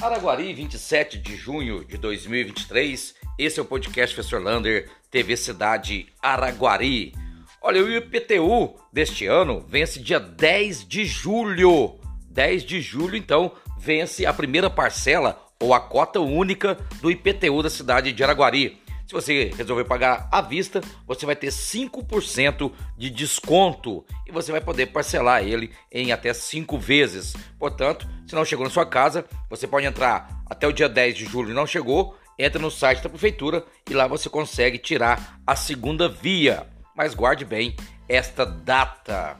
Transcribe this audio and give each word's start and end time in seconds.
Araguari, 0.00 0.54
27 0.54 1.18
de 1.18 1.34
junho 1.34 1.84
de 1.84 1.98
2023. 1.98 3.16
Esse 3.36 3.58
é 3.58 3.62
o 3.62 3.64
podcast 3.64 4.14
Professor 4.14 4.40
Lander, 4.40 4.88
TV 5.10 5.36
Cidade 5.36 6.06
Araguari. 6.22 7.12
Olha, 7.60 7.82
o 7.82 7.90
IPTU 7.90 8.76
deste 8.92 9.26
ano 9.26 9.64
vence 9.68 9.98
dia 9.98 10.20
10 10.20 10.86
de 10.86 11.04
julho. 11.04 11.98
10 12.30 12.62
de 12.62 12.80
julho, 12.80 13.16
então, 13.16 13.50
vence 13.76 14.24
a 14.24 14.32
primeira 14.32 14.70
parcela 14.70 15.44
ou 15.60 15.74
a 15.74 15.80
cota 15.80 16.20
única 16.20 16.78
do 17.00 17.10
IPTU 17.10 17.60
da 17.60 17.70
cidade 17.70 18.12
de 18.12 18.22
Araguari. 18.22 18.80
Se 19.08 19.14
você 19.14 19.50
resolver 19.56 19.84
pagar 19.84 20.28
à 20.30 20.42
vista, 20.42 20.82
você 21.06 21.24
vai 21.24 21.34
ter 21.34 21.48
5% 21.48 22.70
de 22.94 23.08
desconto 23.08 24.04
e 24.26 24.30
você 24.30 24.52
vai 24.52 24.60
poder 24.60 24.88
parcelar 24.88 25.42
ele 25.42 25.70
em 25.90 26.12
até 26.12 26.34
5 26.34 26.78
vezes. 26.78 27.34
Portanto, 27.58 28.06
se 28.26 28.34
não 28.34 28.44
chegou 28.44 28.66
na 28.66 28.70
sua 28.70 28.84
casa, 28.84 29.24
você 29.48 29.66
pode 29.66 29.86
entrar 29.86 30.42
até 30.44 30.68
o 30.68 30.74
dia 30.74 30.90
10 30.90 31.16
de 31.16 31.24
julho 31.24 31.52
e 31.52 31.54
não 31.54 31.66
chegou, 31.66 32.18
entra 32.38 32.60
no 32.60 32.70
site 32.70 33.02
da 33.02 33.08
prefeitura 33.08 33.64
e 33.88 33.94
lá 33.94 34.06
você 34.06 34.28
consegue 34.28 34.76
tirar 34.76 35.40
a 35.46 35.56
segunda 35.56 36.06
via. 36.06 36.66
Mas 36.94 37.14
guarde 37.14 37.46
bem 37.46 37.74
esta 38.06 38.44
data. 38.44 39.38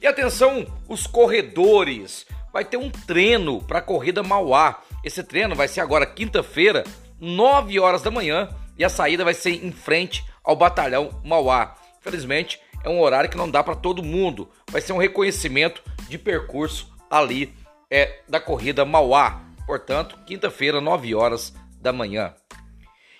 E 0.00 0.06
atenção, 0.06 0.64
os 0.88 1.08
corredores. 1.08 2.24
Vai 2.52 2.64
ter 2.64 2.76
um 2.76 2.88
treino 2.88 3.60
para 3.62 3.80
a 3.80 3.82
corrida 3.82 4.22
Mauá. 4.22 4.80
Esse 5.02 5.24
treino 5.24 5.56
vai 5.56 5.66
ser 5.66 5.80
agora 5.80 6.06
quinta-feira, 6.06 6.84
9 7.18 7.80
horas 7.80 8.02
da 8.02 8.10
manhã 8.10 8.48
e 8.78 8.84
a 8.84 8.88
saída 8.88 9.24
vai 9.24 9.34
ser 9.34 9.64
em 9.64 9.72
frente 9.72 10.24
ao 10.42 10.56
batalhão 10.56 11.20
Mauá. 11.24 11.76
Infelizmente, 12.00 12.60
é 12.84 12.88
um 12.88 13.00
horário 13.00 13.30
que 13.30 13.36
não 13.36 13.50
dá 13.50 13.62
para 13.62 13.76
todo 13.76 14.02
mundo. 14.02 14.48
Vai 14.70 14.80
ser 14.80 14.92
um 14.92 14.98
reconhecimento 14.98 15.82
de 16.08 16.18
percurso 16.18 16.92
ali 17.10 17.54
é 17.90 18.22
da 18.26 18.40
corrida 18.40 18.84
Mauá. 18.84 19.42
Portanto, 19.66 20.18
quinta-feira, 20.26 20.80
9 20.80 21.14
horas 21.14 21.54
da 21.80 21.92
manhã. 21.92 22.34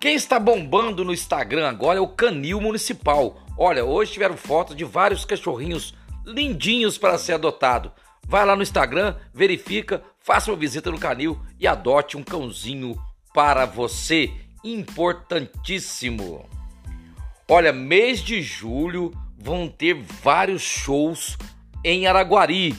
Quem 0.00 0.14
está 0.14 0.38
bombando 0.38 1.04
no 1.04 1.12
Instagram 1.12 1.68
agora 1.68 1.98
é 1.98 2.02
o 2.02 2.08
Canil 2.08 2.60
Municipal. 2.60 3.36
Olha, 3.56 3.84
hoje 3.84 4.12
tiveram 4.12 4.36
fotos 4.36 4.74
de 4.74 4.84
vários 4.84 5.24
cachorrinhos 5.24 5.94
lindinhos 6.24 6.98
para 6.98 7.18
ser 7.18 7.34
adotado. 7.34 7.92
Vai 8.26 8.44
lá 8.44 8.56
no 8.56 8.62
Instagram, 8.62 9.16
verifica, 9.32 10.02
faça 10.18 10.50
uma 10.50 10.56
visita 10.56 10.90
no 10.90 10.98
Canil 10.98 11.38
e 11.60 11.66
adote 11.66 12.16
um 12.16 12.22
cãozinho 12.22 12.96
para 13.34 13.66
você 13.66 14.32
importantíssimo. 14.64 16.48
Olha, 17.46 17.72
mês 17.72 18.20
de 18.20 18.42
julho 18.42 19.12
vão 19.38 19.68
ter 19.68 19.94
vários 19.94 20.62
shows 20.62 21.36
em 21.84 22.06
Araguari. 22.06 22.74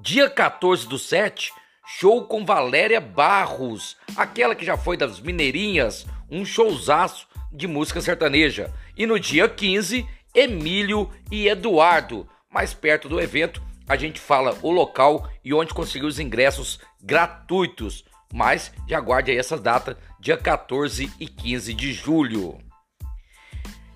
Dia 0.00 0.30
14 0.30 0.88
do 0.88 0.98
7, 0.98 1.52
show 1.86 2.24
com 2.24 2.46
Valéria 2.46 3.00
Barros, 3.00 3.96
aquela 4.16 4.54
que 4.54 4.64
já 4.64 4.78
foi 4.78 4.96
das 4.96 5.20
Mineirinhas, 5.20 6.06
um 6.30 6.44
showzaço 6.44 7.28
de 7.52 7.66
música 7.66 8.00
sertaneja. 8.00 8.72
E 8.96 9.04
no 9.04 9.20
dia 9.20 9.46
15, 9.48 10.06
Emílio 10.34 11.10
e 11.30 11.48
Eduardo. 11.48 12.26
Mais 12.50 12.72
perto 12.72 13.08
do 13.08 13.20
evento, 13.20 13.62
a 13.86 13.96
gente 13.96 14.18
fala 14.18 14.56
o 14.62 14.70
local 14.70 15.28
e 15.44 15.52
onde 15.52 15.74
conseguir 15.74 16.06
os 16.06 16.18
ingressos 16.18 16.78
gratuitos. 17.02 18.04
Mas 18.32 18.72
já 18.88 18.98
aguarde 18.98 19.30
aí 19.30 19.38
essa 19.38 19.58
data, 19.58 19.98
dia 20.18 20.36
14 20.36 21.12
e 21.18 21.26
15 21.26 21.74
de 21.74 21.92
julho. 21.92 22.58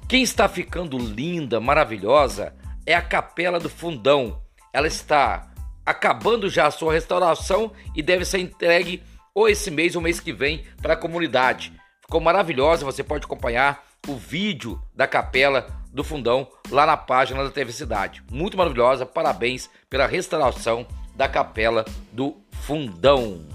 Quem 0.08 0.22
está 0.22 0.48
ficando 0.48 0.98
linda, 0.98 1.60
maravilhosa, 1.60 2.54
é 2.86 2.94
a 2.94 3.02
Capela 3.02 3.58
do 3.58 3.70
Fundão. 3.70 4.42
Ela 4.72 4.86
está 4.86 5.50
acabando 5.84 6.48
já 6.48 6.66
a 6.66 6.70
sua 6.70 6.92
restauração 6.92 7.72
e 7.94 8.02
deve 8.02 8.24
ser 8.24 8.38
entregue 8.38 9.02
ou 9.34 9.48
esse 9.48 9.70
mês 9.70 9.96
ou 9.96 10.02
mês 10.02 10.20
que 10.20 10.32
vem 10.32 10.64
para 10.80 10.94
a 10.94 10.96
comunidade. 10.96 11.72
Ficou 12.02 12.20
maravilhosa, 12.20 12.84
você 12.84 13.02
pode 13.02 13.24
acompanhar 13.24 13.82
o 14.06 14.14
vídeo 14.14 14.80
da 14.94 15.06
Capela 15.06 15.66
do 15.92 16.04
Fundão 16.04 16.46
lá 16.70 16.84
na 16.84 16.96
página 16.96 17.42
da 17.42 17.50
TV 17.50 17.72
Cidade. 17.72 18.22
Muito 18.30 18.56
maravilhosa, 18.56 19.06
parabéns 19.06 19.70
pela 19.88 20.06
restauração 20.06 20.86
da 21.14 21.28
Capela 21.28 21.84
do 22.12 22.36
Fundão. 22.50 23.53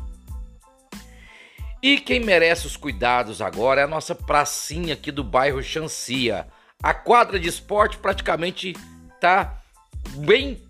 E 1.82 1.98
quem 1.98 2.20
merece 2.20 2.68
os 2.68 2.76
cuidados 2.76 3.42
agora 3.42 3.82
é 3.82 3.84
a 3.86 3.88
nossa 3.88 4.14
pracinha 4.14 4.94
aqui 4.94 5.12
do 5.12 5.24
bairro 5.24 5.64
Chancia. 5.64 6.46
A 6.84 6.94
quadra 6.94 7.40
de 7.40 7.48
esporte 7.48 7.98
praticamente 7.98 8.76
está 9.16 9.62
bem 10.16 10.62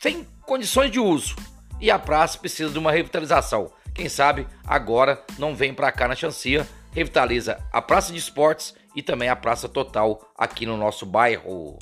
sem 0.00 0.26
condições 0.42 0.90
de 0.90 0.98
uso 0.98 1.36
e 1.80 1.88
a 1.88 1.98
praça 1.98 2.36
precisa 2.36 2.70
de 2.70 2.78
uma 2.78 2.90
revitalização. 2.90 3.72
Quem 3.94 4.08
sabe 4.08 4.46
agora 4.66 5.24
não 5.38 5.54
vem 5.54 5.72
para 5.72 5.92
cá 5.92 6.08
na 6.08 6.16
Chancia, 6.16 6.68
revitaliza 6.92 7.64
a 7.72 7.80
praça 7.80 8.12
de 8.12 8.18
esportes 8.18 8.74
e 8.94 9.02
também 9.02 9.28
a 9.28 9.36
praça 9.36 9.68
total 9.68 10.32
aqui 10.36 10.66
no 10.66 10.76
nosso 10.76 11.06
bairro. 11.06 11.78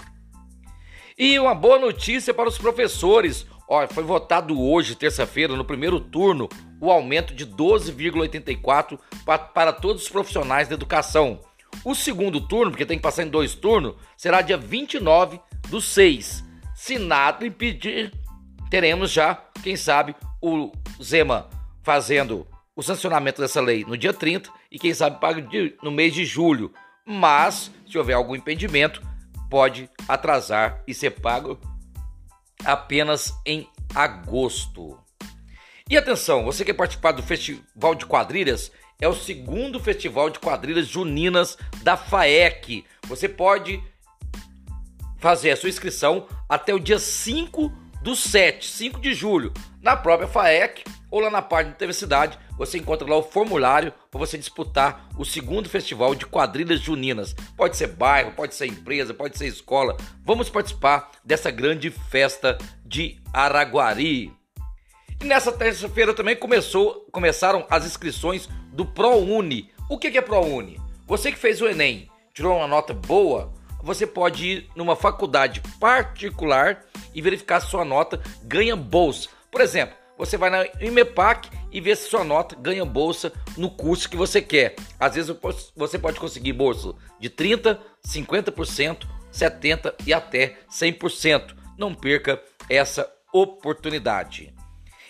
E 1.16 1.38
uma 1.38 1.54
boa 1.54 1.78
notícia 1.78 2.34
para 2.34 2.48
os 2.48 2.58
professores. 2.58 3.46
Olha, 3.66 3.88
foi 3.88 4.04
votado 4.04 4.60
hoje, 4.60 4.94
terça-feira, 4.94 5.56
no 5.56 5.64
primeiro 5.64 5.98
turno, 6.00 6.48
o 6.80 6.90
aumento 6.90 7.34
de 7.34 7.46
12,84 7.46 8.98
para, 9.24 9.72
todos 9.72 10.02
os 10.02 10.08
profissionais 10.08 10.68
da 10.68 10.74
educação. 10.74 11.40
O 11.84 11.94
segundo 11.94 12.40
turno, 12.40 12.70
porque 12.70 12.86
tem 12.86 12.98
que 12.98 13.02
passar 13.02 13.24
em 13.24 13.28
dois 13.28 13.54
turnos, 13.54 13.94
será 14.16 14.40
dia 14.40 14.56
29 14.56 15.40
do 15.68 15.80
6. 15.80 16.44
Se 16.74 16.98
nada 16.98 17.46
impedir, 17.46 18.12
teremos 18.70 19.10
já, 19.10 19.34
quem 19.62 19.76
sabe, 19.76 20.14
o 20.40 20.72
Zema 21.02 21.48
fazendo 21.82 22.46
o 22.76 22.82
sancionamento 22.82 23.40
dessa 23.40 23.60
lei 23.60 23.84
no 23.84 23.96
dia 23.96 24.12
30 24.12 24.50
e 24.70 24.78
quem 24.78 24.94
sabe 24.94 25.20
paga 25.20 25.44
no 25.82 25.90
mês 25.90 26.14
de 26.14 26.24
julho. 26.24 26.72
Mas, 27.04 27.70
se 27.90 27.98
houver 27.98 28.14
algum 28.14 28.36
impedimento, 28.36 29.02
pode 29.50 29.90
atrasar 30.06 30.82
e 30.86 30.94
ser 30.94 31.10
pago 31.10 31.58
apenas 32.64 33.32
em 33.46 33.68
agosto. 33.94 34.98
E 35.90 35.96
atenção, 35.96 36.44
você 36.44 36.66
quer 36.66 36.74
participar 36.74 37.12
do 37.12 37.22
Festival 37.22 37.94
de 37.94 38.04
Quadrilhas? 38.04 38.70
É 39.00 39.08
o 39.08 39.14
segundo 39.14 39.80
Festival 39.80 40.28
de 40.28 40.38
Quadrilhas 40.38 40.86
Juninas 40.86 41.56
da 41.82 41.96
FAEC. 41.96 42.84
Você 43.06 43.26
pode 43.26 43.82
fazer 45.16 45.50
a 45.50 45.56
sua 45.56 45.70
inscrição 45.70 46.26
até 46.46 46.74
o 46.74 46.78
dia 46.78 46.98
5 46.98 47.72
do 48.02 48.14
7, 48.14 48.66
5 48.66 49.00
de 49.00 49.14
julho, 49.14 49.50
na 49.80 49.96
própria 49.96 50.28
FAEC 50.28 50.84
ou 51.10 51.20
lá 51.20 51.30
na 51.30 51.40
página 51.40 51.72
da 51.72 51.78
TV 51.78 51.94
Cidade. 51.94 52.38
Você 52.58 52.76
encontra 52.76 53.08
lá 53.08 53.16
o 53.16 53.22
formulário 53.22 53.90
para 54.10 54.20
você 54.20 54.36
disputar 54.36 55.08
o 55.16 55.24
segundo 55.24 55.70
Festival 55.70 56.14
de 56.14 56.26
Quadrilhas 56.26 56.80
Juninas. 56.80 57.34
Pode 57.56 57.78
ser 57.78 57.86
bairro, 57.86 58.32
pode 58.32 58.54
ser 58.54 58.66
empresa, 58.66 59.14
pode 59.14 59.38
ser 59.38 59.46
escola. 59.46 59.96
Vamos 60.22 60.50
participar 60.50 61.10
dessa 61.24 61.50
grande 61.50 61.90
festa 61.90 62.58
de 62.84 63.18
Araguari. 63.32 64.37
E 65.20 65.24
nessa 65.24 65.50
terça-feira 65.50 66.14
também 66.14 66.36
começou, 66.36 67.06
começaram 67.10 67.66
as 67.68 67.84
inscrições 67.84 68.48
do 68.72 68.86
ProUni. 68.86 69.70
O 69.90 69.98
que 69.98 70.16
é 70.16 70.20
ProUni? 70.20 70.80
Você 71.06 71.32
que 71.32 71.38
fez 71.38 71.60
o 71.60 71.66
Enem, 71.66 72.08
tirou 72.32 72.56
uma 72.56 72.68
nota 72.68 72.94
boa, 72.94 73.52
você 73.82 74.06
pode 74.06 74.46
ir 74.46 74.70
numa 74.76 74.94
faculdade 74.94 75.60
particular 75.80 76.84
e 77.12 77.20
verificar 77.20 77.60
se 77.60 77.68
sua 77.68 77.84
nota 77.84 78.20
ganha 78.44 78.76
bolsa. 78.76 79.28
Por 79.50 79.60
exemplo, 79.60 79.96
você 80.16 80.36
vai 80.36 80.50
na 80.50 80.66
IMEPAC 80.80 81.50
e 81.72 81.80
vê 81.80 81.96
se 81.96 82.08
sua 82.08 82.22
nota 82.22 82.54
ganha 82.54 82.84
bolsa 82.84 83.32
no 83.56 83.70
curso 83.70 84.08
que 84.08 84.16
você 84.16 84.40
quer. 84.40 84.76
Às 85.00 85.16
vezes 85.16 85.34
você 85.74 85.98
pode 85.98 86.20
conseguir 86.20 86.52
bolsa 86.52 86.94
de 87.18 87.28
30%, 87.28 87.78
50%, 88.06 89.06
70% 89.32 89.94
e 90.06 90.12
até 90.12 90.58
100%. 90.70 91.56
Não 91.76 91.92
perca 91.92 92.40
essa 92.68 93.10
oportunidade. 93.32 94.57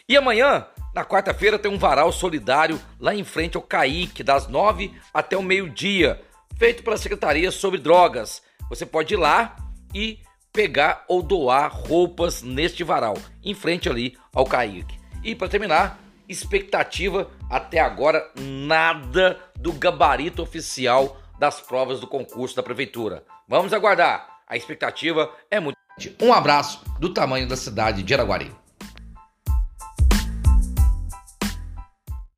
E 0.09 0.17
amanhã, 0.17 0.67
na 0.95 1.05
quarta-feira, 1.05 1.59
tem 1.59 1.71
um 1.71 1.79
varal 1.79 2.11
solidário 2.11 2.81
lá 2.99 3.15
em 3.15 3.25
frente 3.25 3.59
ao 3.59 3.63
Caique, 3.63 4.23
das 4.23 4.49
nove 4.49 4.99
até 5.13 5.37
o 5.37 5.43
meio-dia, 5.43 6.23
feito 6.57 6.83
pela 6.83 6.97
Secretaria 6.97 7.51
sobre 7.51 7.79
Drogas. 7.79 8.43
Você 8.71 8.87
pode 8.87 9.13
ir 9.13 9.19
lá 9.19 9.55
e 9.95 10.19
pegar 10.51 11.05
ou 11.09 11.23
doar 11.23 11.71
roupas 11.71 12.43
neste 12.43 12.83
varal, 12.83 13.19
em 13.45 13.53
frente 13.53 13.87
ali 13.87 14.17
ao 14.35 14.47
Caique. 14.47 14.99
E 15.23 15.35
para 15.35 15.47
terminar, 15.47 15.99
expectativa 16.27 17.31
até 17.51 17.79
agora 17.79 18.33
nada 18.35 19.39
do 19.57 19.75
gabarito 19.75 20.43
oficial 20.43 21.19
das 21.39 21.61
provas 21.61 22.01
do 22.01 22.07
concurso 22.07 22.57
da 22.57 22.63
prefeitura. 22.63 23.25
Vamos 23.47 23.75
aguardar. 23.75 24.41
A 24.47 24.57
expectativa 24.57 25.31
é 25.51 25.61
muito. 25.61 25.77
Um 26.19 26.33
abraço 26.33 26.83
do 26.99 27.13
tamanho 27.13 27.47
da 27.47 27.57
cidade 27.57 28.03
de 28.03 28.15
Araguari. 28.15 28.51